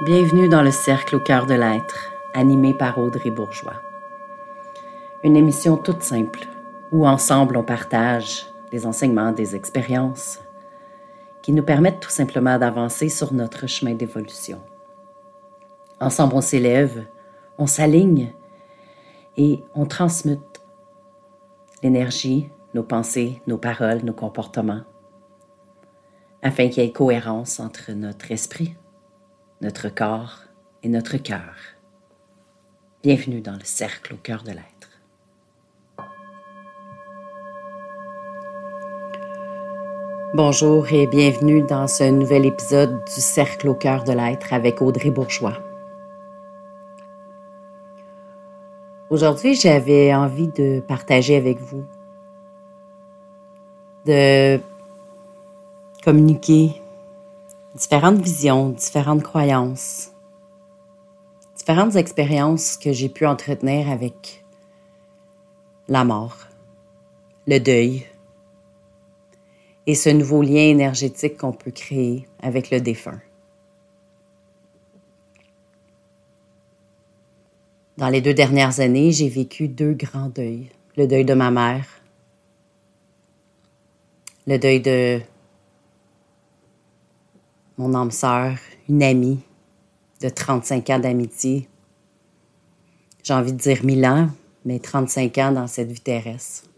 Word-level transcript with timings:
Bienvenue 0.00 0.48
dans 0.48 0.62
le 0.62 0.72
Cercle 0.72 1.14
au 1.14 1.20
cœur 1.20 1.46
de 1.46 1.54
l'être, 1.54 2.12
animé 2.34 2.74
par 2.74 2.98
Audrey 2.98 3.30
Bourgeois. 3.30 3.80
Une 5.22 5.36
émission 5.36 5.76
toute 5.76 6.02
simple 6.02 6.48
où 6.90 7.06
ensemble 7.06 7.56
on 7.56 7.62
partage 7.62 8.46
des 8.72 8.84
enseignements, 8.84 9.30
des 9.30 9.54
expériences 9.54 10.40
qui 11.40 11.52
nous 11.52 11.62
permettent 11.62 12.00
tout 12.00 12.10
simplement 12.10 12.58
d'avancer 12.58 13.08
sur 13.08 13.32
notre 13.32 13.68
chemin 13.68 13.94
d'évolution. 13.94 14.60
Ensemble 16.00 16.34
on 16.34 16.40
s'élève, 16.40 17.06
on 17.58 17.68
s'aligne 17.68 18.32
et 19.36 19.62
on 19.76 19.86
transmute 19.86 20.60
l'énergie, 21.84 22.50
nos 22.74 22.82
pensées, 22.82 23.40
nos 23.46 23.58
paroles, 23.58 24.00
nos 24.02 24.14
comportements 24.14 24.82
afin 26.42 26.68
qu'il 26.68 26.82
y 26.82 26.86
ait 26.86 26.92
cohérence 26.92 27.60
entre 27.60 27.92
notre 27.92 28.32
esprit, 28.32 28.74
notre 29.62 29.88
corps 29.88 30.40
et 30.82 30.88
notre 30.88 31.18
cœur. 31.18 31.54
Bienvenue 33.04 33.40
dans 33.40 33.52
le 33.52 33.64
cercle 33.64 34.14
au 34.14 34.16
cœur 34.16 34.42
de 34.42 34.50
l'être. 34.50 34.90
Bonjour 40.34 40.92
et 40.92 41.06
bienvenue 41.06 41.62
dans 41.62 41.86
ce 41.86 42.02
nouvel 42.10 42.44
épisode 42.44 43.04
du 43.04 43.20
cercle 43.20 43.68
au 43.68 43.74
cœur 43.74 44.02
de 44.02 44.10
l'être 44.10 44.52
avec 44.52 44.82
Audrey 44.82 45.10
Bourgeois. 45.10 45.58
Aujourd'hui, 49.10 49.54
j'avais 49.54 50.12
envie 50.12 50.48
de 50.48 50.80
partager 50.80 51.36
avec 51.36 51.60
vous, 51.60 51.84
de 54.06 54.58
communiquer 56.02 56.81
différentes 57.74 58.20
visions, 58.20 58.70
différentes 58.70 59.22
croyances, 59.22 60.12
différentes 61.56 61.96
expériences 61.96 62.76
que 62.76 62.92
j'ai 62.92 63.08
pu 63.08 63.26
entretenir 63.26 63.90
avec 63.90 64.44
la 65.88 66.04
mort, 66.04 66.36
le 67.46 67.58
deuil 67.58 68.06
et 69.86 69.94
ce 69.94 70.10
nouveau 70.10 70.42
lien 70.42 70.68
énergétique 70.68 71.38
qu'on 71.38 71.52
peut 71.52 71.70
créer 71.70 72.28
avec 72.40 72.70
le 72.70 72.80
défunt. 72.80 73.20
Dans 77.96 78.08
les 78.08 78.20
deux 78.20 78.34
dernières 78.34 78.80
années, 78.80 79.12
j'ai 79.12 79.28
vécu 79.28 79.68
deux 79.68 79.92
grands 79.92 80.28
deuils. 80.28 80.68
Le 80.96 81.06
deuil 81.06 81.24
de 81.24 81.34
ma 81.34 81.50
mère, 81.50 81.86
le 84.46 84.58
deuil 84.58 84.80
de 84.80 85.20
mon 87.82 87.94
âme 87.94 88.12
sœur, 88.12 88.56
une 88.88 89.02
amie 89.02 89.40
de 90.20 90.28
35 90.28 90.88
ans 90.90 90.98
d'amitié. 91.00 91.68
J'ai 93.24 93.34
envie 93.34 93.52
de 93.52 93.58
dire 93.58 93.84
1000 93.84 94.06
ans, 94.06 94.28
mais 94.64 94.78
35 94.78 95.38
ans 95.38 95.52
dans 95.52 95.66
cette 95.66 95.90
vie 95.90 96.00
terrestre. 96.00 96.68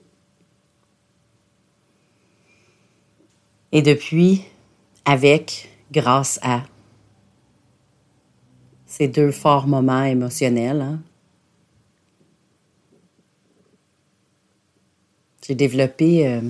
Et 3.72 3.82
depuis, 3.82 4.44
avec, 5.04 5.68
grâce 5.92 6.38
à 6.42 6.62
ces 8.86 9.08
deux 9.08 9.30
forts 9.30 9.66
moments 9.66 10.04
émotionnels, 10.04 10.80
hein, 10.80 11.00
j'ai 15.46 15.54
développé 15.54 16.26
euh, 16.26 16.40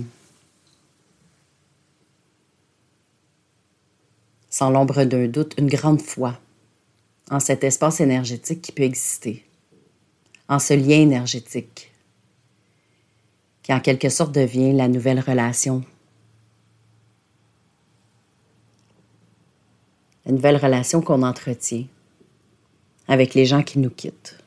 sans 4.55 4.70
l'ombre 4.70 5.02
d'un 5.02 5.27
doute, 5.27 5.55
une 5.58 5.66
grande 5.66 6.00
foi 6.00 6.38
en 7.28 7.41
cet 7.41 7.64
espace 7.64 8.00
énergétique 8.00 8.62
qui 8.62 8.70
peut 8.70 8.84
exister, 8.84 9.44
en 10.48 10.60
ce 10.60 10.74
lien 10.74 11.00
énergétique 11.00 11.92
qui 13.64 13.72
en 13.72 13.81
quelque 13.81 14.09
sorte 14.09 14.32
devient 14.32 14.72
la 14.72 14.87
nouvelle 14.87 15.19
relation. 15.19 15.82
La 20.25 20.31
nouvelle 20.31 20.56
relation 20.56 21.03
qu'on 21.03 21.25
entretient 21.25 21.87
avec 23.09 23.34
les 23.34 23.47
gens 23.47 23.64
qui 23.64 23.81
nous 23.81 23.91
quittent. 23.91 24.38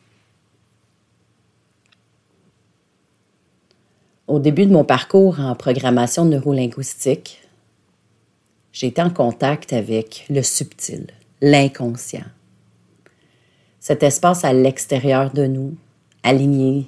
Au 4.27 4.39
début 4.39 4.67
de 4.67 4.71
mon 4.71 4.85
parcours 4.85 5.41
en 5.41 5.53
programmation 5.53 6.23
neurolinguistique, 6.23 7.41
j'ai 8.77 8.85
été 8.85 9.01
en 9.01 9.09
contact 9.09 9.73
avec 9.73 10.27
le 10.29 10.43
subtil, 10.43 11.07
l'inconscient. 11.41 12.27
Cet 13.79 14.03
espace 14.03 14.45
à 14.45 14.53
l'extérieur 14.53 15.31
de 15.31 15.47
nous, 15.47 15.75
aligné 16.21 16.85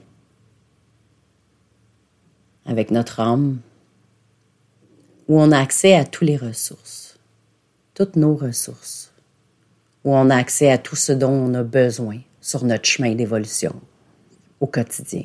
avec 2.68 2.92
notre 2.92 3.20
âme, 3.20 3.60
où 5.28 5.42
on 5.42 5.52
a 5.52 5.58
accès 5.58 5.96
à 5.96 6.06
toutes 6.06 6.28
les 6.28 6.38
ressources, 6.38 7.18
toutes 7.96 8.18
nos 8.18 8.36
ressources, 8.36 9.12
où 10.04 10.14
on 10.14 10.30
a 10.30 10.36
accès 10.36 10.70
à 10.70 10.78
tout 10.78 10.96
ce 10.96 11.12
dont 11.12 11.32
on 11.32 11.56
a 11.56 11.64
besoin 11.64 12.20
sur 12.40 12.66
notre 12.66 12.86
chemin 12.86 13.16
d'évolution 13.16 13.74
au 14.60 14.68
quotidien. 14.68 15.24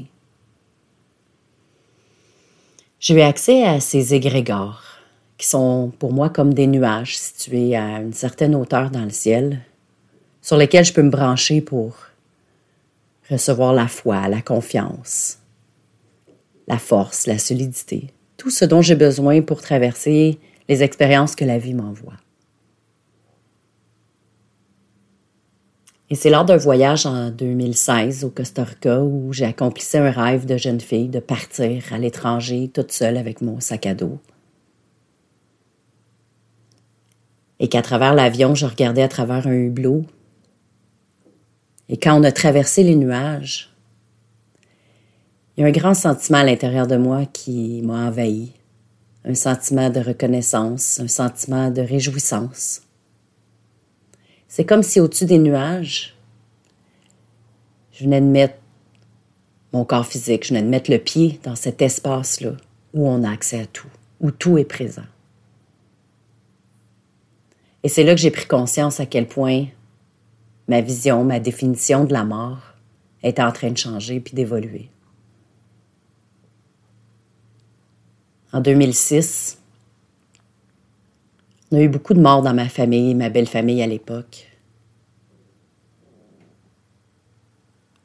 J'ai 3.00 3.16
eu 3.16 3.20
accès 3.20 3.64
à 3.64 3.80
ces 3.80 4.14
égrégores 4.14 4.93
qui 5.38 5.46
sont 5.46 5.92
pour 5.98 6.12
moi 6.12 6.30
comme 6.30 6.54
des 6.54 6.66
nuages 6.66 7.18
situés 7.18 7.76
à 7.76 8.00
une 8.00 8.12
certaine 8.12 8.54
hauteur 8.54 8.90
dans 8.90 9.04
le 9.04 9.10
ciel, 9.10 9.60
sur 10.40 10.56
lesquels 10.56 10.84
je 10.84 10.92
peux 10.92 11.02
me 11.02 11.10
brancher 11.10 11.60
pour 11.60 11.96
recevoir 13.30 13.72
la 13.72 13.88
foi, 13.88 14.28
la 14.28 14.42
confiance, 14.42 15.38
la 16.68 16.78
force, 16.78 17.26
la 17.26 17.38
solidité, 17.38 18.10
tout 18.36 18.50
ce 18.50 18.64
dont 18.64 18.82
j'ai 18.82 18.94
besoin 18.94 19.40
pour 19.40 19.62
traverser 19.62 20.38
les 20.68 20.82
expériences 20.82 21.34
que 21.34 21.44
la 21.44 21.58
vie 21.58 21.74
m'envoie. 21.74 22.14
Et 26.10 26.14
c'est 26.14 26.30
lors 26.30 26.44
d'un 26.44 26.58
voyage 26.58 27.06
en 27.06 27.30
2016 27.30 28.24
au 28.24 28.30
Costa 28.30 28.62
Rica 28.62 29.00
où 29.00 29.32
j'ai 29.32 29.46
accompli 29.46 29.84
un 29.94 30.10
rêve 30.10 30.44
de 30.44 30.56
jeune 30.56 30.80
fille 30.80 31.08
de 31.08 31.18
partir 31.18 31.82
à 31.92 31.98
l'étranger 31.98 32.70
toute 32.72 32.92
seule 32.92 33.16
avec 33.16 33.40
mon 33.40 33.58
sac 33.58 33.86
à 33.86 33.94
dos 33.94 34.20
et 37.60 37.68
qu'à 37.68 37.82
travers 37.82 38.14
l'avion, 38.14 38.54
je 38.54 38.66
regardais 38.66 39.02
à 39.02 39.08
travers 39.08 39.46
un 39.46 39.52
hublot. 39.52 40.04
Et 41.88 41.96
quand 41.96 42.18
on 42.18 42.24
a 42.24 42.32
traversé 42.32 42.82
les 42.82 42.96
nuages, 42.96 43.70
il 45.56 45.60
y 45.60 45.64
a 45.64 45.68
un 45.68 45.72
grand 45.72 45.94
sentiment 45.94 46.38
à 46.38 46.44
l'intérieur 46.44 46.86
de 46.86 46.96
moi 46.96 47.26
qui 47.26 47.80
m'a 47.82 48.06
envahi. 48.08 48.52
Un 49.24 49.34
sentiment 49.34 49.88
de 49.88 50.00
reconnaissance, 50.00 51.00
un 51.00 51.08
sentiment 51.08 51.70
de 51.70 51.80
réjouissance. 51.80 52.82
C'est 54.48 54.64
comme 54.64 54.82
si 54.82 55.00
au-dessus 55.00 55.24
des 55.24 55.38
nuages, 55.38 56.14
je 57.92 58.04
venais 58.04 58.20
de 58.20 58.26
mettre 58.26 58.56
mon 59.72 59.84
corps 59.84 60.06
physique, 60.06 60.44
je 60.44 60.50
venais 60.50 60.62
de 60.62 60.68
mettre 60.68 60.90
le 60.90 60.98
pied 60.98 61.40
dans 61.42 61.56
cet 61.56 61.80
espace-là 61.80 62.52
où 62.92 63.08
on 63.08 63.24
a 63.24 63.30
accès 63.30 63.60
à 63.60 63.66
tout, 63.66 63.88
où 64.20 64.30
tout 64.30 64.58
est 64.58 64.64
présent. 64.64 65.02
Et 67.84 67.88
c'est 67.88 68.02
là 68.02 68.14
que 68.14 68.20
j'ai 68.20 68.30
pris 68.30 68.46
conscience 68.46 68.98
à 68.98 69.04
quel 69.04 69.28
point 69.28 69.66
ma 70.68 70.80
vision, 70.80 71.22
ma 71.22 71.38
définition 71.38 72.04
de 72.04 72.14
la 72.14 72.24
mort 72.24 72.58
était 73.22 73.42
en 73.42 73.52
train 73.52 73.70
de 73.70 73.76
changer 73.76 74.20
puis 74.20 74.34
d'évoluer. 74.34 74.88
En 78.54 78.62
2006, 78.62 79.58
on 81.70 81.76
a 81.76 81.82
eu 81.82 81.88
beaucoup 81.88 82.14
de 82.14 82.20
morts 82.20 82.40
dans 82.40 82.54
ma 82.54 82.70
famille, 82.70 83.14
ma 83.14 83.28
belle 83.28 83.48
famille 83.48 83.82
à 83.82 83.86
l'époque. 83.86 84.50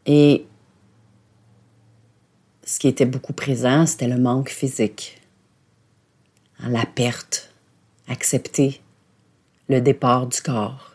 Et 0.05 0.45
ce 2.65 2.79
qui 2.79 2.89
était 2.89 3.05
beaucoup 3.05 3.33
présent, 3.33 3.85
c'était 3.85 4.07
le 4.07 4.17
manque 4.17 4.49
physique, 4.49 5.21
la 6.59 6.85
perte, 6.85 7.53
accepter 8.07 8.81
le 9.69 9.81
départ 9.81 10.27
du 10.27 10.41
corps. 10.41 10.93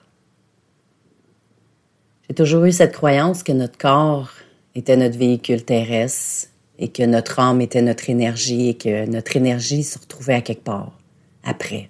J'ai 2.29 2.35
toujours 2.35 2.65
eu 2.65 2.73
cette 2.73 2.93
croyance 2.93 3.43
que 3.43 3.53
notre 3.53 3.79
corps 3.79 4.31
était 4.75 4.97
notre 4.97 5.17
véhicule 5.17 5.65
terrestre 5.65 6.49
et 6.79 6.89
que 6.89 7.05
notre 7.05 7.39
âme 7.39 7.61
était 7.61 7.83
notre 7.83 8.11
énergie 8.11 8.71
et 8.71 8.77
que 8.77 9.07
notre 9.07 9.37
énergie 9.37 9.85
se 9.85 9.99
retrouvait 9.99 10.35
à 10.35 10.41
quelque 10.41 10.65
part 10.65 10.99
après. 11.45 11.89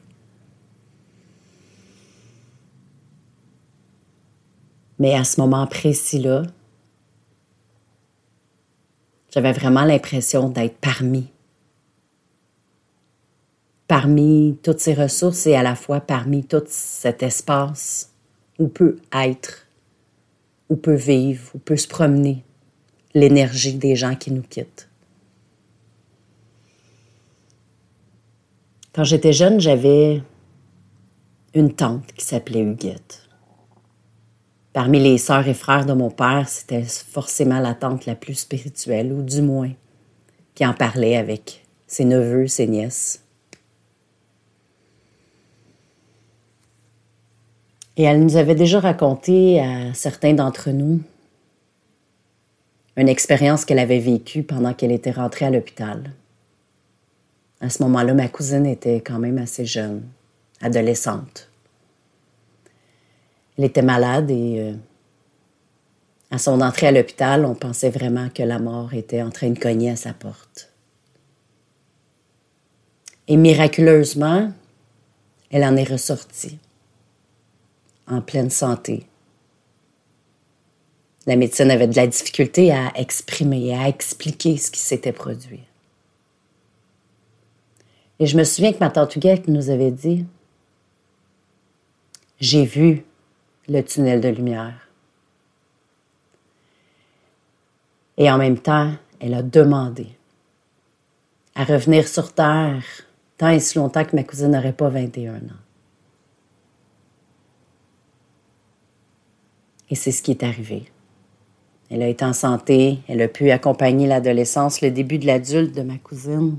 Mais 4.99 5.15
à 5.15 5.25
ce 5.25 5.41
moment 5.41 5.67
précis-là, 5.67 6.43
j'avais 9.33 9.53
vraiment 9.53 9.85
l'impression 9.85 10.49
d'être 10.51 10.77
parmi 10.77 11.29
parmi 13.87 14.59
toutes 14.63 14.81
ces 14.81 14.95
ressources 14.95 15.47
et 15.47 15.55
à 15.55 15.63
la 15.63 15.75
fois 15.75 16.01
parmi 16.01 16.45
tout 16.45 16.63
cet 16.67 17.23
espace 17.23 18.13
où 18.59 18.69
peut 18.69 18.97
être, 19.13 19.67
où 20.69 20.77
peut 20.77 20.95
vivre, 20.95 21.51
où 21.55 21.59
peut 21.59 21.77
se 21.77 21.89
promener 21.89 22.45
l'énergie 23.15 23.75
des 23.75 23.97
gens 23.97 24.15
qui 24.15 24.33
nous 24.33 24.43
quittent. 24.43 24.89
Quand 28.93 29.05
j'étais 29.05 29.33
jeune, 29.33 29.61
j'avais 29.61 30.23
une 31.53 31.73
tante 31.75 32.13
qui 32.13 32.25
s'appelait 32.25 32.61
Huguette. 32.61 33.29
Parmi 34.73 35.01
les 35.01 35.19
sœurs 35.19 35.47
et 35.47 35.55
frères 35.55 35.87
de 35.87 35.93
mon 35.93 36.11
père, 36.11 36.49
c'était 36.49 36.83
forcément 36.83 37.61
la 37.61 37.75
tante 37.75 38.07
la 38.07 38.17
plus 38.17 38.35
spirituelle, 38.35 39.13
ou 39.13 39.23
du 39.23 39.43
moins, 39.43 39.73
qui 40.55 40.67
en 40.67 40.75
parlait 40.75 41.17
avec 41.17 41.65
ses 41.87 42.05
neveux, 42.05 42.47
ses 42.47 42.67
nièces. 42.67 43.24
Et 47.97 48.03
elle 48.03 48.21
nous 48.21 48.37
avait 48.37 48.55
déjà 48.55 48.81
raconté 48.81 49.61
à 49.61 49.95
certains 49.95 50.33
d'entre 50.33 50.71
nous 50.71 51.01
une 52.97 53.09
expérience 53.09 53.65
qu'elle 53.65 53.79
avait 53.79 53.99
vécue 53.99 54.43
pendant 54.43 54.73
qu'elle 54.73 54.93
était 54.93 55.11
rentrée 55.11 55.47
à 55.47 55.51
l'hôpital. 55.51 56.13
À 57.61 57.71
ce 57.71 57.83
moment-là, 57.85 58.15
ma 58.15 58.29
cousine 58.29 58.67
était 58.67 59.01
quand 59.01 59.19
même 59.19 59.39
assez 59.39 59.65
jeune, 59.65 60.03
adolescente. 60.61 61.49
Elle 63.57 63.65
était 63.65 63.83
malade 63.83 64.31
et 64.31 64.61
euh, 64.61 64.73
à 66.31 66.39
son 66.39 66.61
entrée 66.61 66.89
à 66.89 66.93
l'hôpital, 66.93 67.45
on 67.45 67.55
pensait 67.55 67.91
vraiment 67.91 68.29
que 68.29 68.43
la 68.43 68.59
mort 68.59 68.93
était 68.93 69.23
en 69.23 69.31
train 69.31 69.51
de 69.51 69.59
cogner 69.59 69.91
à 69.91 69.97
sa 69.97 70.13
porte. 70.13 70.73
Et 73.29 73.37
miraculeusement, 73.37 74.53
elle 75.51 75.65
en 75.65 75.77
est 75.77 75.89
ressortie 75.89 76.59
en 78.07 78.21
pleine 78.21 78.51
santé. 78.51 79.07
La 81.27 81.37
médecine 81.37 81.71
avait 81.71 81.87
de 81.87 81.97
la 81.97 82.07
difficulté 82.07 82.73
à 82.73 82.93
exprimer, 82.97 83.75
à 83.75 83.89
expliquer 83.89 84.57
ce 84.57 84.71
qui 84.71 84.81
s'était 84.81 85.13
produit. 85.13 85.63
Et 88.19 88.27
je 88.27 88.37
me 88.37 88.45
souviens 88.45 88.73
que 88.73 88.81
ma 88.81 88.91
tante 88.91 89.17
Huguette 89.17 89.49
nous 89.49 89.71
avait 89.71 89.91
dit 89.91 90.27
J'ai 92.41 92.65
vu 92.65 93.05
le 93.69 93.83
tunnel 93.83 94.21
de 94.21 94.29
lumière. 94.29 94.89
Et 98.17 98.31
en 98.31 98.39
même 98.39 98.59
temps, 98.59 98.93
elle 99.19 99.35
a 99.35 99.43
demandé 99.43 100.07
à 101.55 101.65
revenir 101.65 102.07
sur 102.07 102.33
Terre 102.33 102.83
tant 103.39 103.49
et 103.49 103.61
si 103.61 103.79
longtemps 103.79 104.05
que 104.05 104.15
ma 104.15 104.23
cousine 104.23 104.51
n'aurait 104.51 104.73
pas 104.73 104.89
21 104.89 105.37
ans. 105.37 105.64
Et 109.91 109.95
c'est 109.95 110.13
ce 110.13 110.23
qui 110.23 110.31
est 110.31 110.43
arrivé. 110.43 110.85
Elle 111.91 112.03
a 112.03 112.09
été 112.09 112.25
en 112.25 112.33
santé, 112.33 112.99
elle 113.09 113.23
a 113.23 113.29
pu 113.29 113.51
accompagner 113.51 114.07
l'adolescence, 114.07 114.81
le 114.81 114.91
début 114.91 115.19
de 115.19 115.27
l'adulte 115.27 115.75
de 115.75 115.83
ma 115.83 115.99
cousine. 115.99 116.59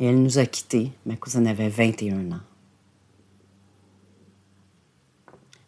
Et 0.00 0.06
elle 0.06 0.22
nous 0.22 0.38
a 0.38 0.46
quittés. 0.46 0.92
Ma 1.04 1.16
cousine 1.16 1.46
avait 1.46 1.68
21 1.68 2.32
ans. 2.32 2.40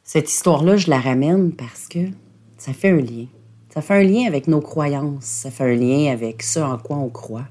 Cette 0.05 0.31
histoire-là, 0.31 0.77
je 0.77 0.91
la 0.91 1.01
ramène 1.01 1.53
parce 1.53 1.87
que 1.87 2.09
ça 2.57 2.73
fait 2.73 2.91
un 2.91 3.01
lien. 3.01 3.27
Ça 3.73 3.81
fait 3.81 3.95
un 3.95 4.03
lien 4.03 4.27
avec 4.27 4.49
nos 4.49 4.61
croyances, 4.61 5.25
ça 5.25 5.51
fait 5.51 5.65
un 5.65 5.77
lien 5.77 6.13
avec 6.13 6.43
ce 6.43 6.59
en 6.59 6.77
quoi 6.79 6.97
on 6.97 7.09
croit, 7.09 7.47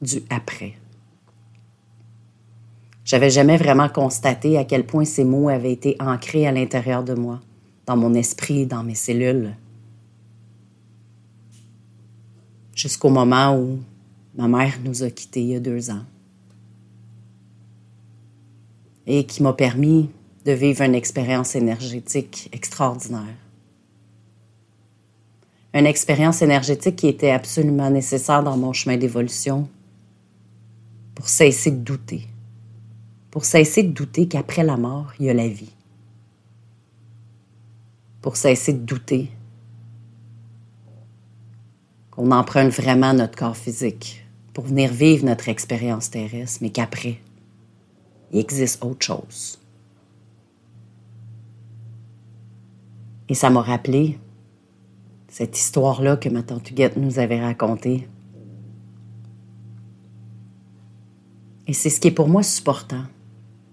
du 0.00 0.22
après. 0.30 0.74
J'avais 3.10 3.30
jamais 3.30 3.56
vraiment 3.56 3.88
constaté 3.88 4.56
à 4.56 4.64
quel 4.64 4.86
point 4.86 5.04
ces 5.04 5.24
mots 5.24 5.48
avaient 5.48 5.72
été 5.72 5.96
ancrés 5.98 6.46
à 6.46 6.52
l'intérieur 6.52 7.02
de 7.02 7.14
moi, 7.14 7.40
dans 7.84 7.96
mon 7.96 8.14
esprit, 8.14 8.66
dans 8.66 8.84
mes 8.84 8.94
cellules. 8.94 9.56
Jusqu'au 12.72 13.08
moment 13.08 13.58
où 13.58 13.80
ma 14.36 14.46
mère 14.46 14.78
nous 14.84 15.02
a 15.02 15.10
quittés 15.10 15.42
il 15.42 15.48
y 15.48 15.56
a 15.56 15.58
deux 15.58 15.90
ans 15.90 16.04
et 19.08 19.26
qui 19.26 19.42
m'a 19.42 19.54
permis 19.54 20.08
de 20.44 20.52
vivre 20.52 20.82
une 20.82 20.94
expérience 20.94 21.56
énergétique 21.56 22.48
extraordinaire. 22.52 23.34
Une 25.74 25.86
expérience 25.86 26.42
énergétique 26.42 26.94
qui 26.94 27.08
était 27.08 27.32
absolument 27.32 27.90
nécessaire 27.90 28.44
dans 28.44 28.56
mon 28.56 28.72
chemin 28.72 28.96
d'évolution 28.96 29.68
pour 31.16 31.28
cesser 31.28 31.72
de 31.72 31.78
douter, 31.78 32.28
pour 33.30 33.44
cesser 33.44 33.82
de 33.82 33.92
douter 33.92 34.26
qu'après 34.28 34.64
la 34.64 34.76
mort, 34.76 35.12
il 35.18 35.26
y 35.26 35.30
a 35.30 35.34
la 35.34 35.48
vie, 35.48 35.72
pour 38.22 38.36
cesser 38.36 38.72
de 38.72 38.78
douter 38.78 39.30
qu'on 42.10 42.32
emprunte 42.32 42.72
vraiment 42.72 43.14
notre 43.14 43.38
corps 43.38 43.56
physique 43.56 44.26
pour 44.52 44.64
venir 44.64 44.92
vivre 44.92 45.24
notre 45.24 45.48
expérience 45.48 46.10
terrestre, 46.10 46.58
mais 46.60 46.70
qu'après, 46.70 47.20
il 48.32 48.40
existe 48.40 48.84
autre 48.84 49.06
chose. 49.06 49.58
Et 53.28 53.34
ça 53.34 53.48
m'a 53.48 53.62
rappelé 53.62 54.18
cette 55.28 55.56
histoire-là 55.56 56.16
que 56.16 56.28
ma 56.28 56.42
tante 56.42 56.68
Huguette 56.68 56.96
nous 56.96 57.20
avait 57.20 57.40
racontée. 57.40 58.08
Et 61.68 61.72
c'est 61.72 61.90
ce 61.90 62.00
qui 62.00 62.08
est 62.08 62.12
pour 62.12 62.28
moi 62.28 62.42
supportant 62.42 63.04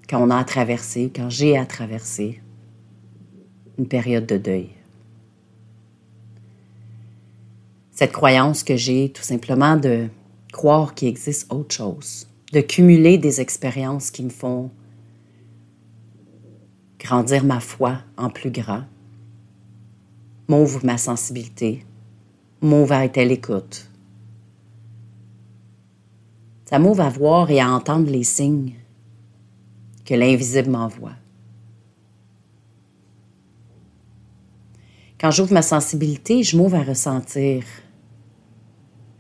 quand 0.09 0.21
on 0.21 0.30
a 0.30 0.38
à 0.38 0.44
traverser, 0.44 1.12
quand 1.13 1.30
j'ai 1.30 1.57
à 1.57 1.65
traverser 1.65 2.42
une 3.77 3.88
période 3.88 4.25
de 4.25 4.38
deuil. 4.38 4.69
Cette 7.92 8.12
croyance 8.12 8.63
que 8.63 8.75
j'ai 8.75 9.09
tout 9.09 9.24
simplement 9.24 9.75
de 9.75 10.07
croire 10.51 10.94
qu'il 10.94 11.07
existe 11.07 11.51
autre 11.51 11.75
chose, 11.75 12.27
de 12.54 12.62
cumuler 12.62 13.18
des 13.18 13.42
expériences 13.42 14.12
qui 14.12 14.24
me 14.24 14.30
font 14.30 14.71
grandir 17.00 17.44
ma 17.44 17.60
foi 17.60 18.00
en 18.18 18.30
plus 18.30 18.51
grand, 18.51 18.83
m'ouvre 20.48 20.86
ma 20.86 20.98
sensibilité, 20.98 21.86
m'ouvre 22.62 22.94
à 22.94 23.00
à 23.00 23.25
l'écoute. 23.25 23.89
Ça 26.65 26.80
m'ouvre 26.80 27.01
à 27.01 27.10
voir 27.10 27.50
et 27.50 27.60
à 27.60 27.71
entendre 27.71 28.10
les 28.10 28.24
signes 28.24 28.74
que 30.07 30.13
l'invisible 30.15 30.69
m'envoie. 30.69 31.15
Quand 35.20 35.31
j'ouvre 35.31 35.53
ma 35.53 35.62
sensibilité, 35.62 36.43
je 36.43 36.55
m'ouvre 36.55 36.77
à 36.77 36.84
ressentir 36.84 37.65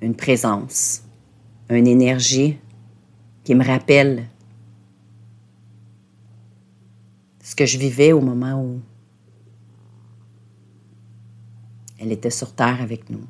une 0.01 0.15
présence, 0.15 1.03
une 1.69 1.87
énergie 1.87 2.57
qui 3.43 3.53
me 3.53 3.65
rappelle 3.65 4.27
ce 7.43 7.53
que 7.53 7.65
je 7.65 7.77
vivais 7.77 8.13
au 8.13 8.21
moment 8.21 8.63
où 8.63 8.79
elle 11.99 12.13
était 12.13 12.29
sur 12.29 12.53
Terre 12.53 12.81
avec 12.81 13.09
nous. 13.09 13.25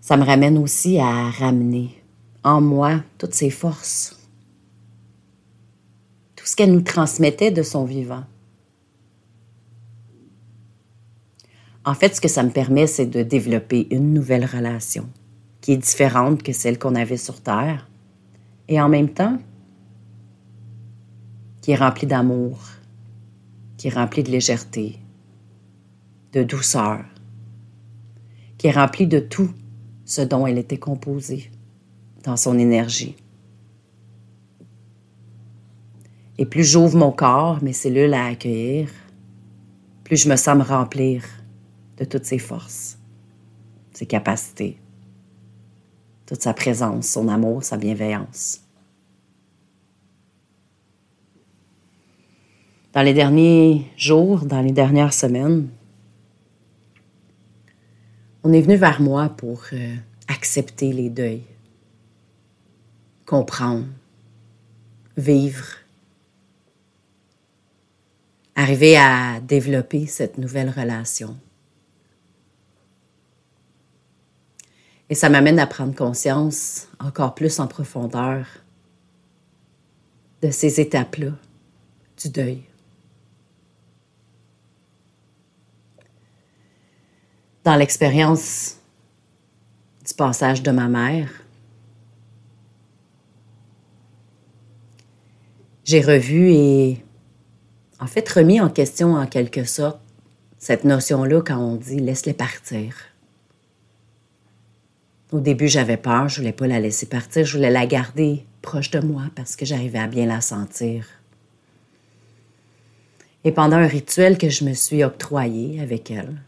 Ça 0.00 0.16
me 0.16 0.24
ramène 0.24 0.56
aussi 0.56 0.98
à 0.98 1.28
ramener 1.30 1.99
en 2.42 2.60
moi 2.60 3.02
toutes 3.18 3.34
ses 3.34 3.50
forces, 3.50 4.16
tout 6.36 6.46
ce 6.46 6.56
qu'elle 6.56 6.72
nous 6.72 6.80
transmettait 6.80 7.50
de 7.50 7.62
son 7.62 7.84
vivant. 7.84 8.24
En 11.84 11.94
fait, 11.94 12.14
ce 12.14 12.20
que 12.20 12.28
ça 12.28 12.42
me 12.42 12.50
permet, 12.50 12.86
c'est 12.86 13.06
de 13.06 13.22
développer 13.22 13.88
une 13.90 14.12
nouvelle 14.12 14.44
relation 14.44 15.08
qui 15.60 15.72
est 15.72 15.78
différente 15.78 16.42
que 16.42 16.52
celle 16.52 16.78
qu'on 16.78 16.94
avait 16.94 17.16
sur 17.16 17.40
Terre 17.40 17.88
et 18.68 18.80
en 18.80 18.88
même 18.88 19.10
temps 19.10 19.38
qui 21.60 21.72
est 21.72 21.76
remplie 21.76 22.06
d'amour, 22.06 22.58
qui 23.76 23.88
est 23.88 23.94
remplie 23.94 24.22
de 24.22 24.30
légèreté, 24.30 24.98
de 26.32 26.42
douceur, 26.42 27.04
qui 28.56 28.66
est 28.66 28.72
remplie 28.72 29.06
de 29.06 29.20
tout 29.20 29.50
ce 30.04 30.22
dont 30.22 30.46
elle 30.46 30.58
était 30.58 30.78
composée 30.78 31.50
dans 32.24 32.36
son 32.36 32.58
énergie. 32.58 33.16
Et 36.38 36.46
plus 36.46 36.64
j'ouvre 36.64 36.96
mon 36.96 37.12
corps, 37.12 37.62
mes 37.62 37.72
cellules 37.72 38.14
à 38.14 38.26
accueillir, 38.26 38.88
plus 40.04 40.16
je 40.16 40.28
me 40.28 40.36
sens 40.36 40.56
me 40.56 40.62
remplir 40.62 41.22
de 41.98 42.04
toutes 42.04 42.24
ses 42.24 42.38
forces, 42.38 42.98
ses 43.92 44.06
capacités, 44.06 44.78
toute 46.26 46.40
sa 46.40 46.54
présence, 46.54 47.08
son 47.08 47.28
amour, 47.28 47.62
sa 47.62 47.76
bienveillance. 47.76 48.62
Dans 52.92 53.02
les 53.02 53.14
derniers 53.14 53.86
jours, 53.96 54.44
dans 54.46 54.62
les 54.62 54.72
dernières 54.72 55.12
semaines, 55.12 55.68
on 58.42 58.52
est 58.52 58.62
venu 58.62 58.76
vers 58.76 59.00
moi 59.00 59.28
pour 59.28 59.62
euh, 59.72 59.94
accepter 60.26 60.92
les 60.92 61.10
deuils, 61.10 61.44
comprendre, 63.30 63.86
vivre, 65.16 65.64
arriver 68.56 68.96
à 68.96 69.38
développer 69.38 70.08
cette 70.08 70.36
nouvelle 70.36 70.68
relation. 70.68 71.38
Et 75.08 75.14
ça 75.14 75.28
m'amène 75.28 75.60
à 75.60 75.68
prendre 75.68 75.94
conscience 75.94 76.88
encore 76.98 77.36
plus 77.36 77.60
en 77.60 77.68
profondeur 77.68 78.46
de 80.42 80.50
ces 80.50 80.80
étapes-là 80.80 81.30
du 82.20 82.30
deuil. 82.30 82.64
Dans 87.62 87.76
l'expérience 87.76 88.78
du 90.04 90.14
passage 90.14 90.64
de 90.64 90.72
ma 90.72 90.88
mère, 90.88 91.30
j'ai 95.90 96.02
revu 96.02 96.52
et 96.52 97.02
en 97.98 98.06
fait 98.06 98.28
remis 98.28 98.60
en 98.60 98.70
question 98.70 99.16
en 99.16 99.26
quelque 99.26 99.64
sorte 99.64 99.98
cette 100.56 100.84
notion-là 100.84 101.42
quand 101.44 101.58
on 101.58 101.74
dit 101.74 101.98
laisse-les 101.98 102.32
partir. 102.32 102.94
Au 105.32 105.40
début, 105.40 105.66
j'avais 105.66 105.96
peur, 105.96 106.28
je 106.28 106.36
voulais 106.36 106.52
pas 106.52 106.68
la 106.68 106.78
laisser 106.78 107.06
partir, 107.06 107.44
je 107.44 107.56
voulais 107.56 107.72
la 107.72 107.86
garder 107.86 108.44
proche 108.62 108.92
de 108.92 109.00
moi 109.00 109.24
parce 109.34 109.56
que 109.56 109.64
j'arrivais 109.64 109.98
à 109.98 110.06
bien 110.06 110.26
la 110.26 110.40
sentir. 110.40 111.06
Et 113.42 113.50
pendant 113.50 113.78
un 113.78 113.88
rituel 113.88 114.38
que 114.38 114.48
je 114.48 114.64
me 114.64 114.74
suis 114.74 115.02
octroyé 115.02 115.80
avec 115.80 116.12
elle, 116.12 116.40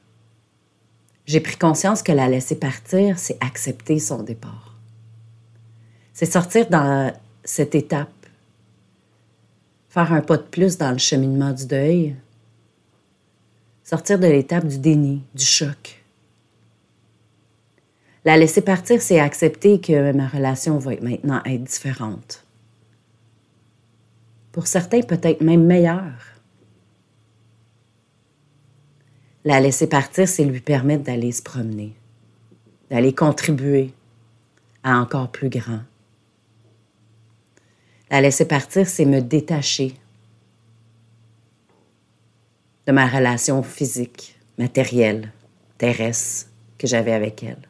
j'ai 1.26 1.40
pris 1.40 1.56
conscience 1.56 2.04
que 2.04 2.12
la 2.12 2.28
laisser 2.28 2.54
partir, 2.54 3.18
c'est 3.18 3.42
accepter 3.42 3.98
son 3.98 4.22
départ. 4.22 4.76
C'est 6.12 6.30
sortir 6.30 6.68
dans 6.68 7.12
cette 7.42 7.74
étape, 7.74 8.21
faire 9.92 10.10
un 10.10 10.22
pas 10.22 10.38
de 10.38 10.42
plus 10.42 10.78
dans 10.78 10.90
le 10.90 10.96
cheminement 10.96 11.52
du 11.52 11.66
deuil, 11.66 12.16
sortir 13.84 14.18
de 14.18 14.26
l'étape 14.26 14.66
du 14.66 14.78
déni, 14.78 15.22
du 15.34 15.44
choc, 15.44 16.02
la 18.24 18.36
laisser 18.36 18.62
partir, 18.62 19.02
c'est 19.02 19.18
accepter 19.18 19.80
que 19.80 20.12
ma 20.12 20.28
relation 20.28 20.78
va 20.78 20.92
maintenant 21.02 21.42
être 21.44 21.64
différente. 21.64 22.44
Pour 24.52 24.66
certains, 24.66 25.02
peut-être 25.02 25.40
même 25.40 25.64
meilleure. 25.64 26.40
La 29.44 29.60
laisser 29.60 29.88
partir, 29.88 30.28
c'est 30.28 30.44
lui 30.44 30.60
permettre 30.60 31.02
d'aller 31.02 31.32
se 31.32 31.42
promener, 31.42 31.94
d'aller 32.90 33.12
contribuer 33.12 33.92
à 34.84 35.00
encore 35.00 35.32
plus 35.32 35.48
grand. 35.48 35.80
La 38.12 38.20
laisser 38.20 38.44
partir, 38.44 38.86
c'est 38.86 39.06
me 39.06 39.22
détacher 39.22 39.94
de 42.86 42.92
ma 42.92 43.06
relation 43.06 43.62
physique, 43.62 44.38
matérielle, 44.58 45.32
terrestre 45.78 46.50
que 46.76 46.86
j'avais 46.86 47.14
avec 47.14 47.42
elle 47.42 47.66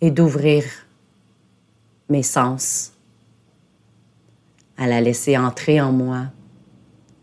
et 0.00 0.12
d'ouvrir 0.12 0.64
mes 2.10 2.22
sens, 2.22 2.92
à 4.76 4.86
la 4.86 5.00
laisser 5.00 5.36
entrer 5.36 5.80
en 5.80 5.90
moi, 5.90 6.26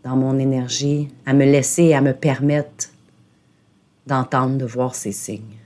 dans 0.04 0.16
mon 0.16 0.38
énergie, 0.38 1.08
à 1.24 1.32
me 1.32 1.46
laisser, 1.46 1.94
à 1.94 2.02
me 2.02 2.12
permettre 2.12 2.90
d'entendre, 4.06 4.58
de 4.58 4.66
voir 4.66 4.94
ces 4.94 5.12
signes, 5.12 5.58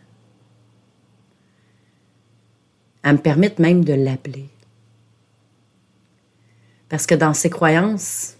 à 3.02 3.12
me 3.12 3.18
permettre 3.18 3.61
même 3.61 3.85
de 3.85 3.94
l'appeler. 3.94 4.49
Parce 6.88 7.07
que 7.07 7.14
dans 7.14 7.35
ces 7.35 7.50
croyances 7.50 8.37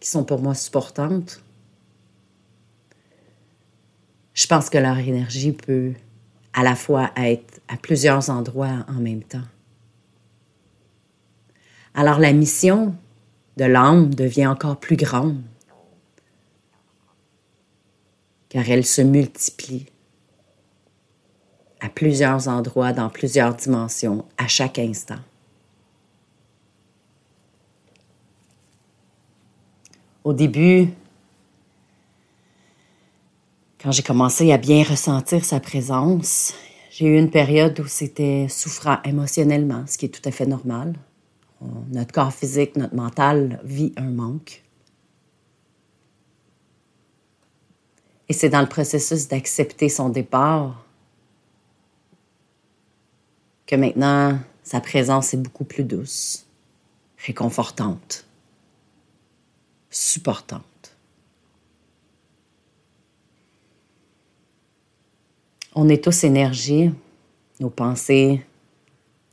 qui 0.00 0.08
sont 0.08 0.24
pour 0.24 0.40
moi 0.40 0.54
supportantes, 0.54 1.42
je 4.34 4.46
pense 4.46 4.70
que 4.70 4.78
leur 4.78 4.98
énergie 4.98 5.52
peut 5.52 5.94
à 6.52 6.62
la 6.62 6.76
fois 6.76 7.10
être 7.16 7.60
à 7.68 7.76
plusieurs 7.76 8.30
endroits 8.30 8.84
en 8.88 9.00
même 9.00 9.22
temps. 9.22 9.46
Alors 11.94 12.20
la 12.20 12.32
mission 12.32 12.94
de 13.56 13.64
l'âme 13.64 14.14
devient 14.14 14.46
encore 14.46 14.78
plus 14.78 14.96
grande, 14.96 15.42
car 18.48 18.68
elle 18.70 18.86
se 18.86 19.02
multiplie 19.02 19.86
à 21.80 21.88
plusieurs 21.88 22.48
endroits, 22.48 22.92
dans 22.92 23.08
plusieurs 23.08 23.54
dimensions, 23.54 24.24
à 24.36 24.48
chaque 24.48 24.78
instant. 24.78 25.18
Au 30.28 30.34
début, 30.34 30.90
quand 33.80 33.92
j'ai 33.92 34.02
commencé 34.02 34.52
à 34.52 34.58
bien 34.58 34.84
ressentir 34.84 35.42
sa 35.42 35.58
présence, 35.58 36.52
j'ai 36.90 37.06
eu 37.06 37.18
une 37.18 37.30
période 37.30 37.80
où 37.80 37.86
c'était 37.86 38.46
souffrant 38.50 38.98
émotionnellement, 39.04 39.86
ce 39.86 39.96
qui 39.96 40.04
est 40.04 40.10
tout 40.10 40.28
à 40.28 40.30
fait 40.30 40.44
normal. 40.44 40.92
Notre 41.88 42.12
corps 42.12 42.34
physique, 42.34 42.76
notre 42.76 42.94
mental 42.94 43.58
vit 43.64 43.94
un 43.96 44.10
manque. 44.10 44.62
Et 48.28 48.34
c'est 48.34 48.50
dans 48.50 48.60
le 48.60 48.68
processus 48.68 49.28
d'accepter 49.28 49.88
son 49.88 50.10
départ 50.10 50.84
que 53.64 53.76
maintenant 53.76 54.38
sa 54.62 54.82
présence 54.82 55.32
est 55.32 55.38
beaucoup 55.38 55.64
plus 55.64 55.84
douce, 55.84 56.44
réconfortante, 57.16 58.27
supportante. 59.90 60.64
On 65.74 65.88
est 65.88 66.02
tous 66.02 66.24
énergie, 66.24 66.90
nos 67.60 67.70
pensées, 67.70 68.44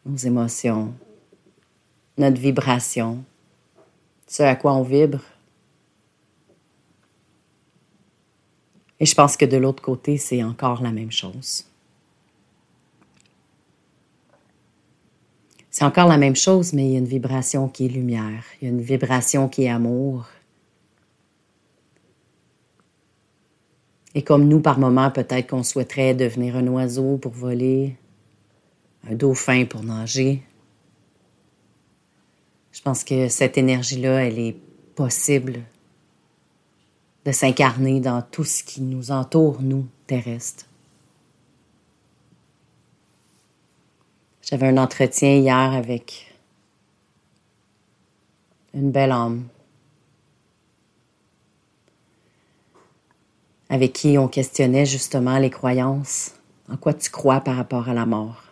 nos 0.05 0.17
émotions, 0.17 0.93
notre 2.17 2.39
vibration, 2.39 3.24
ce 4.27 4.43
à 4.43 4.55
quoi 4.55 4.74
on 4.74 4.83
vibre. 4.83 5.21
Et 9.00 9.05
je 9.05 9.15
pense 9.15 9.35
que 9.35 9.45
de 9.45 9.57
l'autre 9.57 9.81
côté, 9.81 10.17
c'est 10.17 10.43
encore 10.43 10.81
la 10.81 10.91
même 10.91 11.12
chose. 11.12 11.65
C'est 15.69 15.83
encore 15.83 16.07
la 16.07 16.17
même 16.17 16.38
chose, 16.38 16.71
mais 16.71 16.85
il 16.85 16.91
y 16.93 16.95
a 16.95 17.00
une 17.00 17.05
vibration 17.05 17.67
qui 17.67 17.85
est 17.85 17.89
lumière, 17.89 18.45
il 18.62 18.65
y 18.65 18.67
a 18.67 18.74
une 18.74 18.81
vibration 18.81 19.50
qui 19.50 19.63
est 19.63 19.69
amour, 19.69 20.25
Et 24.15 24.24
comme 24.24 24.48
nous, 24.48 24.62
par 24.62 24.79
moment, 24.79 25.12
peut-être 25.12 25.50
qu'on 25.50 25.63
souhaiterait 25.63 26.13
devenir 26.13 26.55
un 26.55 26.65
oiseau 26.67 27.17
pour 27.17 27.34
voler, 27.34 27.98
un 29.10 29.13
dauphin 29.13 29.65
pour 29.65 29.84
nager. 29.84 30.41
Je 32.72 32.81
pense 32.81 33.03
que 33.03 33.27
cette 33.27 33.57
énergie-là, 33.57 34.25
elle 34.25 34.39
est 34.39 34.55
possible 34.95 35.60
de 37.25 37.31
s'incarner 37.34 38.00
dans 38.00 38.22
tout 38.22 38.45
ce 38.45 38.63
qui 38.63 38.81
nous 38.81 39.12
entoure, 39.12 39.62
nous, 39.62 39.86
terrestres. 40.07 40.65
J'avais 44.41 44.67
un 44.67 44.77
entretien 44.77 45.36
hier 45.36 45.74
avec 45.74 46.34
une 48.74 48.91
belle 48.91 49.12
âme 49.12 49.43
avec 53.69 53.93
qui 53.93 54.17
on 54.17 54.27
questionnait 54.27 54.86
justement 54.86 55.38
les 55.38 55.50
croyances. 55.50 56.34
En 56.69 56.77
quoi 56.77 56.93
tu 56.93 57.10
crois 57.10 57.41
par 57.41 57.55
rapport 57.55 57.89
à 57.89 57.93
la 57.93 58.05
mort? 58.05 58.43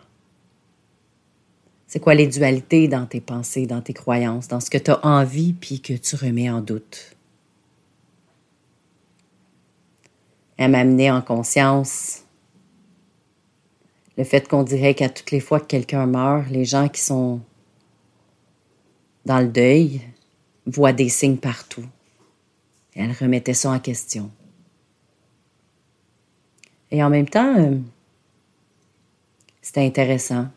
C'est 1.86 2.00
quoi 2.00 2.14
les 2.14 2.26
dualités 2.26 2.88
dans 2.88 3.06
tes 3.06 3.20
pensées, 3.20 3.66
dans 3.66 3.80
tes 3.80 3.92
croyances, 3.92 4.48
dans 4.48 4.60
ce 4.60 4.70
que 4.70 4.78
tu 4.78 4.90
as 4.90 5.04
envie 5.06 5.52
puis 5.52 5.80
que 5.80 5.92
tu 5.92 6.16
remets 6.16 6.50
en 6.50 6.60
doute? 6.60 7.16
Elle 10.56 10.72
m'a 10.72 10.80
amené 10.80 11.10
en 11.10 11.22
conscience 11.22 12.24
le 14.16 14.24
fait 14.24 14.46
qu'on 14.46 14.62
dirait 14.62 14.94
qu'à 14.94 15.08
toutes 15.08 15.30
les 15.32 15.40
fois 15.40 15.60
que 15.60 15.66
quelqu'un 15.66 16.06
meurt, 16.06 16.48
les 16.50 16.64
gens 16.64 16.88
qui 16.88 17.00
sont 17.00 17.40
dans 19.24 19.40
le 19.40 19.48
deuil 19.48 20.02
voient 20.66 20.92
des 20.92 21.08
signes 21.08 21.36
partout. 21.36 21.84
elle 22.94 23.12
remettait 23.12 23.54
ça 23.54 23.70
en 23.70 23.80
question. 23.80 24.30
Et 26.90 27.02
en 27.02 27.10
même 27.10 27.28
temps, 27.28 27.56
euh, 27.58 27.76
c'était 29.62 29.84
intéressant 29.84 30.48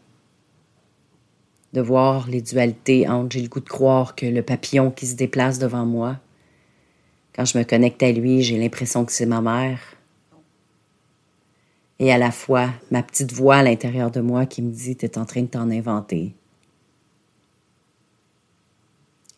de 1.73 1.81
voir 1.81 2.27
les 2.27 2.41
dualités 2.41 3.07
entre 3.07 3.33
j'ai 3.33 3.41
le 3.41 3.49
goût 3.49 3.59
de 3.59 3.69
croire 3.69 4.15
que 4.15 4.25
le 4.25 4.41
papillon 4.41 4.91
qui 4.91 5.07
se 5.07 5.15
déplace 5.15 5.59
devant 5.59 5.85
moi, 5.85 6.17
quand 7.35 7.45
je 7.45 7.57
me 7.57 7.63
connecte 7.63 8.01
à 8.01 8.11
lui, 8.11 8.41
j'ai 8.41 8.57
l'impression 8.57 9.05
que 9.05 9.11
c'est 9.11 9.27
ma 9.27 9.41
mère. 9.41 9.79
Et 11.99 12.11
à 12.11 12.17
la 12.17 12.31
fois, 12.31 12.69
ma 12.89 13.03
petite 13.03 13.31
voix 13.31 13.57
à 13.57 13.63
l'intérieur 13.63 14.11
de 14.11 14.21
moi 14.21 14.45
qui 14.45 14.61
me 14.61 14.71
dit, 14.71 14.95
tu 14.95 15.05
es 15.05 15.17
en 15.17 15.25
train 15.25 15.41
de 15.41 15.47
t'en 15.47 15.69
inventer. 15.69 16.33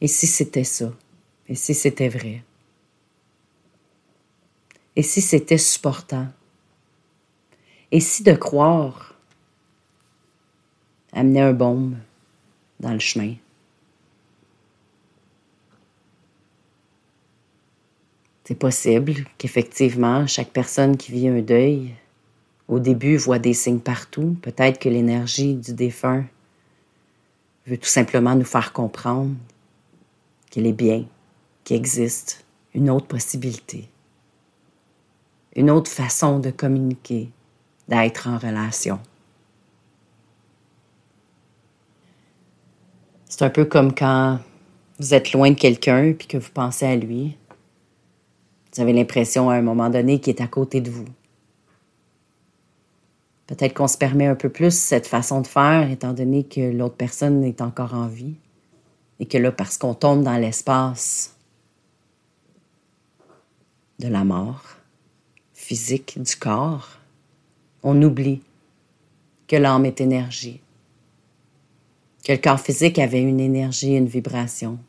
Et 0.01 0.08
si 0.08 0.27
c'était 0.27 0.63
ça? 0.63 0.93
Et 1.48 1.55
si 1.55 1.74
c'était 1.74 2.10
vrai? 2.10 2.43
Et 4.96 5.03
si 5.03 5.19
c'était 5.19 5.58
supportant? 5.58 6.27
Et 7.91 8.00
si 8.00 8.24
de 8.24 8.34
croire 8.34 9.15
amenait 11.12 11.41
un 11.41 11.53
baume 11.53 11.98
dans 12.79 12.93
le 12.93 13.00
chemin? 13.00 13.34
C'est 18.43 18.55
possible 18.55 19.13
qu'effectivement, 19.38 20.25
chaque 20.25 20.50
personne 20.50 20.98
qui 20.98 21.12
vit 21.12 21.27
un 21.27 21.41
deuil, 21.41 21.93
au 22.67 22.79
début, 22.79 23.17
voit 23.17 23.39
des 23.39 23.53
signes 23.53 23.79
partout. 23.79 24.38
Peut-être 24.41 24.79
que 24.79 24.89
l'énergie 24.89 25.55
du 25.55 25.74
défunt 25.74 26.25
veut 27.65 27.77
tout 27.77 27.88
simplement 27.88 28.36
nous 28.36 28.46
faire 28.46 28.74
comprendre 28.74 29.36
qu'il 30.50 30.65
est 30.65 30.74
bien, 30.74 31.05
qu'il 31.63 31.77
existe 31.77 32.43
une 32.74 32.89
autre 32.89 33.08
possibilité, 33.08 33.88
une 35.55 35.69
autre 35.69 35.91
façon 35.91 36.39
de 36.39 36.51
communiquer, 36.51 37.29
d'être 37.89 38.29
en 38.29 38.38
relation. 38.38 39.00
C'est 43.27 43.43
un 43.43 43.50
peu 43.50 43.65
comme 43.65 43.93
quand 43.93 44.39
vous 45.00 45.13
êtes 45.13 45.34
loin 45.34 45.51
de 45.51 45.55
quelqu'un 45.55 46.13
puis 46.13 46.27
que 46.27 46.38
vous 46.38 46.51
pensez 46.53 46.86
à 46.86 46.96
lui. 46.96 47.38
Vous 48.74 48.81
avez 48.81 48.93
l'impression 48.93 49.50
à 49.50 49.55
un 49.55 49.62
moment 49.62 49.89
donné 49.89 50.19
qu'il 50.19 50.36
est 50.36 50.41
à 50.41 50.48
côté 50.48 50.81
de 50.81 50.91
vous. 50.91 51.05
Peut-être 53.48 53.74
qu'on 53.74 53.88
se 53.88 53.98
permet 53.98 54.27
un 54.27 54.36
peu 54.36 54.50
plus 54.50 54.77
cette 54.77 55.08
façon 55.08 55.41
de 55.41 55.48
faire, 55.48 55.89
étant 55.89 56.13
donné 56.13 56.43
que 56.43 56.62
l'autre 56.62 56.96
personne 56.96 57.43
est 57.43 57.62
encore 57.62 57.96
en 57.96 58.08
vie. 58.08 58.36
Et 59.19 59.25
que 59.25 59.39
là, 59.39 59.51
parce 59.51 59.77
qu'on 59.77 59.96
tombe 59.96 60.24
dans 60.24 60.38
l'espace 60.38 61.36
de 63.98 64.08
la 64.08 64.24
mort 64.24 64.63
physique 65.53 66.22
du 66.22 66.36
corps, 66.36 66.98
on 67.83 68.01
oublie 68.01 68.41
que 69.48 69.55
l'âme 69.55 69.86
est 69.86 70.01
énergie, 70.01 70.62
que 72.24 72.33
le 72.33 72.38
corps 72.38 72.59
physique 72.59 73.00
avait 73.00 73.21
une 73.21 73.39
énergie, 73.39 73.95
une 73.95 74.07
vibration, 74.07 74.79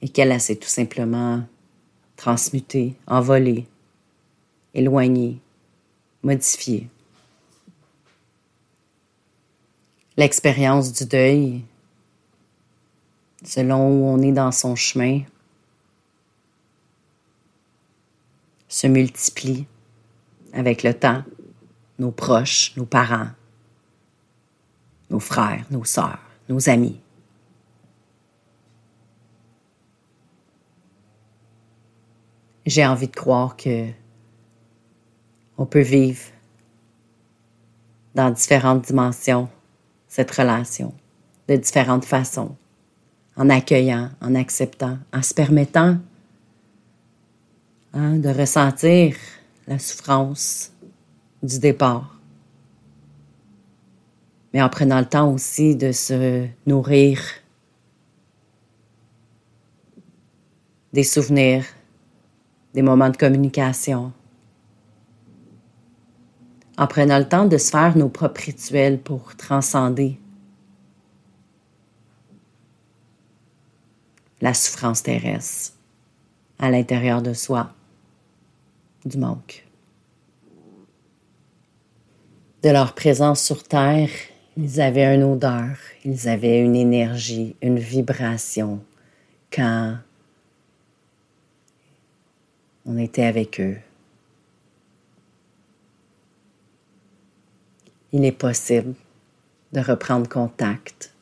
et 0.00 0.08
qu'elle 0.08 0.38
s'est 0.40 0.56
tout 0.56 0.68
simplement 0.68 1.44
transmutée, 2.16 2.94
envolée, 3.06 3.66
éloignée, 4.74 5.38
modifiée. 6.22 6.88
L'expérience 10.16 10.92
du 10.92 11.06
deuil, 11.06 11.62
selon 13.44 13.88
où 13.88 14.04
on 14.06 14.20
est 14.20 14.32
dans 14.32 14.52
son 14.52 14.76
chemin, 14.76 15.22
se 18.68 18.86
multiplie 18.86 19.66
avec 20.52 20.82
le 20.82 20.94
temps, 20.94 21.22
nos 21.98 22.10
proches, 22.10 22.76
nos 22.76 22.84
parents, 22.84 23.28
nos 25.10 25.20
frères, 25.20 25.64
nos 25.70 25.84
sœurs, 25.84 26.20
nos 26.48 26.68
amis. 26.68 27.00
J'ai 32.64 32.86
envie 32.86 33.08
de 33.08 33.14
croire 33.14 33.56
que 33.56 33.88
on 35.58 35.66
peut 35.66 35.80
vivre 35.80 36.22
dans 38.14 38.30
différentes 38.30 38.86
dimensions 38.86 39.48
cette 40.08 40.30
relation, 40.30 40.94
de 41.48 41.56
différentes 41.56 42.04
façons, 42.04 42.56
en 43.36 43.48
accueillant, 43.48 44.10
en 44.20 44.34
acceptant, 44.34 44.98
en 45.12 45.22
se 45.22 45.34
permettant 45.34 45.98
hein, 47.94 48.16
de 48.16 48.28
ressentir 48.28 49.16
la 49.66 49.78
souffrance 49.78 50.72
du 51.42 51.58
départ, 51.58 52.18
mais 54.52 54.62
en 54.62 54.68
prenant 54.68 54.98
le 55.00 55.06
temps 55.06 55.32
aussi 55.32 55.76
de 55.76 55.92
se 55.92 56.46
nourrir 56.66 57.20
des 60.92 61.04
souvenirs, 61.04 61.64
des 62.74 62.82
moments 62.82 63.10
de 63.10 63.16
communication, 63.16 64.12
en 66.76 66.86
prenant 66.86 67.18
le 67.18 67.28
temps 67.28 67.46
de 67.46 67.56
se 67.56 67.70
faire 67.70 67.96
nos 67.96 68.08
propres 68.08 68.42
rituels 68.42 69.00
pour 69.00 69.36
transcender 69.36 70.18
la 74.40 74.54
souffrance 74.54 75.02
terrestre 75.02 75.74
à 76.58 76.70
l'intérieur 76.70 77.22
de 77.22 77.32
soi, 77.32 77.72
du 79.04 79.18
manque. 79.18 79.66
De 82.62 82.70
leur 82.70 82.94
présence 82.94 83.42
sur 83.42 83.64
Terre, 83.64 84.10
ils 84.56 84.80
avaient 84.80 85.14
une 85.14 85.24
odeur, 85.24 85.76
ils 86.04 86.28
avaient 86.28 86.60
une 86.60 86.76
énergie, 86.76 87.56
une 87.62 87.78
vibration 87.78 88.80
quand 89.50 89.96
on 92.86 92.98
était 92.98 93.24
avec 93.24 93.60
eux. 93.60 93.78
il 98.12 98.24
est 98.24 98.32
possible 98.32 98.94
de 99.72 99.80
reprendre 99.80 100.28
contact 100.28 101.14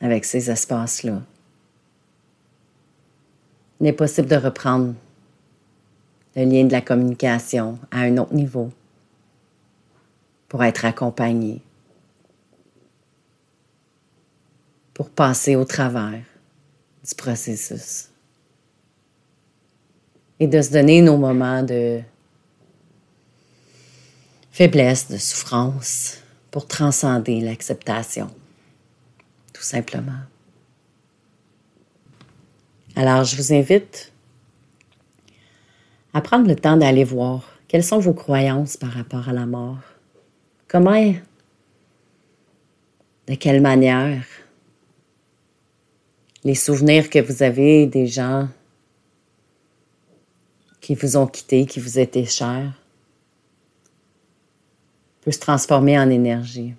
avec 0.00 0.24
ces 0.24 0.50
espaces-là. 0.50 1.22
Il 3.80 3.86
est 3.86 3.92
possible 3.92 4.28
de 4.28 4.36
reprendre 4.36 4.94
le 6.36 6.44
lien 6.44 6.64
de 6.64 6.72
la 6.72 6.80
communication 6.80 7.78
à 7.90 8.00
un 8.00 8.16
autre 8.16 8.34
niveau 8.34 8.70
pour 10.48 10.62
être 10.64 10.84
accompagné, 10.84 11.62
pour 14.94 15.10
passer 15.10 15.56
au 15.56 15.64
travers 15.64 16.22
du 17.06 17.14
processus 17.16 18.08
et 20.38 20.46
de 20.46 20.60
se 20.60 20.70
donner 20.70 21.02
nos 21.02 21.16
moments 21.16 21.62
de 21.62 22.00
faiblesse, 24.50 25.08
de 25.08 25.16
souffrance 25.16 26.18
pour 26.50 26.66
transcender 26.66 27.40
l'acceptation, 27.40 28.30
tout 29.52 29.62
simplement. 29.62 30.20
Alors, 32.94 33.24
je 33.24 33.36
vous 33.36 33.54
invite 33.54 34.11
à 36.14 36.20
prendre 36.20 36.48
le 36.48 36.56
temps 36.56 36.76
d'aller 36.76 37.04
voir 37.04 37.42
quelles 37.68 37.84
sont 37.84 37.98
vos 37.98 38.12
croyances 38.12 38.76
par 38.76 38.90
rapport 38.90 39.28
à 39.28 39.32
la 39.32 39.46
mort. 39.46 39.78
Comment, 40.68 41.14
de 43.28 43.34
quelle 43.34 43.60
manière 43.60 44.24
les 46.44 46.54
souvenirs 46.54 47.08
que 47.08 47.20
vous 47.20 47.42
avez 47.42 47.86
des 47.86 48.06
gens 48.06 48.48
qui 50.80 50.94
vous 50.96 51.16
ont 51.16 51.26
quitté, 51.26 51.64
qui 51.66 51.78
vous 51.78 51.98
étaient 51.98 52.24
chers, 52.24 52.72
peut 55.20 55.30
se 55.30 55.38
transformer 55.38 55.98
en 55.98 56.10
énergie. 56.10 56.74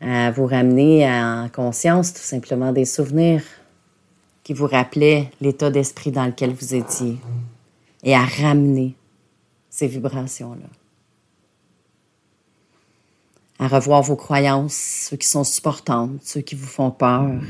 À 0.00 0.30
vous 0.30 0.46
ramener 0.46 1.06
en 1.08 1.48
conscience 1.50 2.14
tout 2.14 2.20
simplement 2.20 2.72
des 2.72 2.84
souvenirs 2.86 3.42
qui 4.46 4.52
vous 4.52 4.68
rappelaient 4.68 5.28
l'état 5.40 5.72
d'esprit 5.72 6.12
dans 6.12 6.24
lequel 6.24 6.54
vous 6.54 6.76
étiez 6.76 7.16
et 8.04 8.14
à 8.14 8.24
ramener 8.24 8.94
ces 9.68 9.88
vibrations-là. 9.88 10.68
À 13.58 13.66
revoir 13.66 14.02
vos 14.02 14.14
croyances, 14.14 15.08
ceux 15.10 15.16
qui 15.16 15.26
sont 15.26 15.42
supportantes, 15.42 16.22
ceux 16.22 16.42
qui 16.42 16.54
vous 16.54 16.68
font 16.68 16.92
peur. 16.92 17.40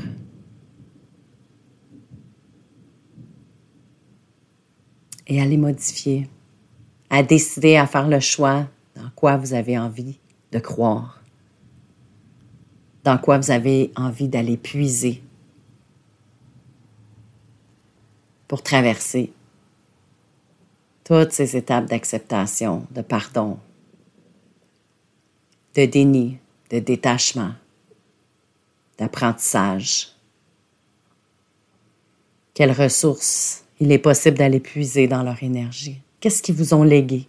Et 5.27 5.39
à 5.39 5.45
les 5.45 5.57
modifier 5.57 6.27
à 7.11 7.21
décider 7.21 7.75
à 7.75 7.85
faire 7.85 8.07
le 8.07 8.19
choix 8.19 8.65
dans 8.95 9.11
quoi 9.15 9.37
vous 9.37 9.53
avez 9.53 9.77
envie 9.77 10.17
de 10.51 10.57
croire, 10.57 11.21
dans 13.03 13.19
quoi 13.19 13.37
vous 13.37 13.51
avez 13.51 13.91
envie 13.95 14.29
d'aller 14.29 14.57
puiser 14.57 15.21
pour 18.47 18.63
traverser 18.63 19.31
toutes 21.03 21.31
ces 21.31 21.55
étapes 21.55 21.85
d'acceptation, 21.85 22.85
de 22.91 23.01
pardon, 23.01 23.59
de 25.75 25.85
déni, 25.85 26.37
de 26.69 26.79
détachement, 26.79 27.53
d'apprentissage. 28.97 30.09
Quelles 32.53 32.71
ressources 32.71 33.63
il 33.79 33.91
est 33.91 33.99
possible 33.99 34.37
d'aller 34.37 34.59
puiser 34.59 35.07
dans 35.07 35.23
leur 35.23 35.43
énergie. 35.43 35.99
Qu'est-ce 36.19 36.41
qu'ils 36.41 36.55
vous 36.55 36.73
ont 36.73 36.83
légué 36.83 37.27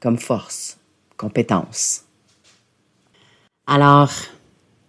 comme 0.00 0.18
force, 0.18 0.78
compétence? 1.16 2.04
Alors, 3.66 4.12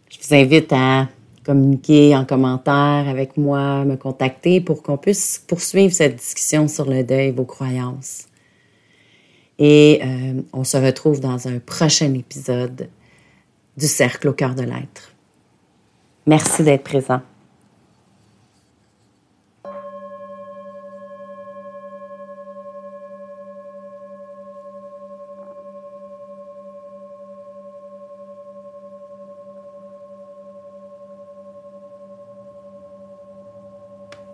je 0.09 0.17
vous 0.21 0.33
invite 0.33 0.71
à 0.71 1.09
communiquer 1.49 2.15
en 2.15 2.25
commentaire 2.25 3.05
avec 3.07 3.35
moi, 3.35 3.83
me 3.83 3.95
contacter 3.95 4.61
pour 4.61 4.83
qu'on 4.83 4.97
puisse 4.97 5.43
poursuivre 5.47 5.91
cette 5.91 6.17
discussion 6.17 6.67
sur 6.67 6.87
le 6.87 7.03
deuil, 7.03 7.31
vos 7.31 7.43
croyances. 7.43 8.27
Et 9.57 9.99
euh, 10.03 10.41
on 10.53 10.63
se 10.63 10.77
retrouve 10.77 11.19
dans 11.19 11.47
un 11.47 11.57
prochain 11.57 12.13
épisode 12.13 12.87
du 13.75 13.87
Cercle 13.87 14.27
au 14.27 14.33
cœur 14.33 14.53
de 14.53 14.61
l'être. 14.61 15.15
Merci 16.27 16.61
d'être 16.61 16.83
présent. 16.83 17.21